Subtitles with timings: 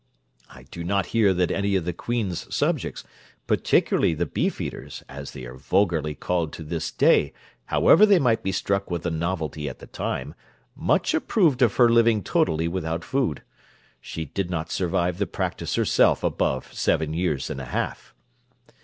[0.49, 3.03] I do not hear that any of the queen's subjects,
[3.45, 7.33] particularly the beef eaters, as they are vulgarly called to this day,
[7.65, 10.33] however they might be struck with the novelty at the time,
[10.75, 13.43] much approved of her living totally without food.
[13.99, 18.15] She did not survive the practice herself above seven years and a half.